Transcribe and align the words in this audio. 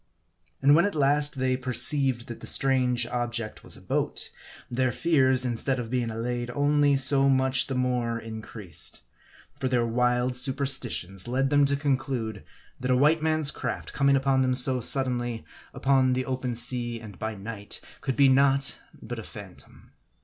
And 0.63 0.73
when 0.75 0.85
at 0.85 0.95
last 0.95 1.37
they 1.37 1.55
perceived 1.55 2.25
that 2.25 2.39
the 2.39 2.47
strange 2.47 3.05
object 3.05 3.63
was 3.63 3.77
a 3.77 3.81
boat, 3.81 4.31
their 4.67 4.91
fears, 4.91 5.45
instead 5.45 5.79
of 5.79 5.91
being 5.91 6.09
allayed, 6.09 6.49
only 6.55 6.95
so 6.95 7.29
much 7.29 7.67
the 7.67 7.75
more 7.75 8.17
increased. 8.17 9.01
For 9.59 9.67
their 9.67 9.85
wild 9.85 10.35
superstitions 10.35 11.27
led 11.27 11.53
M 11.53 11.59
A 11.59 11.61
R 11.65 11.65
D 11.67 11.73
I. 11.73 11.75
105 11.75 11.77
them 11.77 11.77
to 11.77 11.79
conclude, 11.83 12.43
that 12.79 12.89
a 12.89 12.97
white 12.97 13.21
man's 13.21 13.51
craft 13.51 13.93
coming 13.93 14.15
upon 14.15 14.41
them 14.41 14.55
so 14.55 14.81
suddenly, 14.81 15.45
upon 15.71 16.13
the 16.13 16.25
open 16.25 16.55
sea, 16.55 16.99
and 16.99 17.19
by 17.19 17.35
night, 17.35 17.79
could 18.01 18.15
be 18.15 18.27
naught 18.27 18.79
but 19.03 19.19
a 19.19 19.23
phantom. 19.23 19.91